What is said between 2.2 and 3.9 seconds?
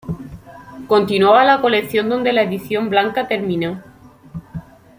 la edición blanca terminó.